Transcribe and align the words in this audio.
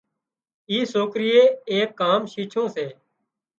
اي 0.69 0.77
سوڪريئي 0.93 1.43
ايڪ 1.71 1.89
ڪام 2.01 2.21
شيڇُون 2.31 2.65
سي 2.75 2.87